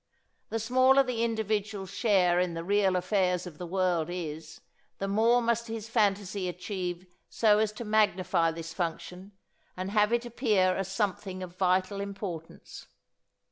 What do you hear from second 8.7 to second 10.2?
function and have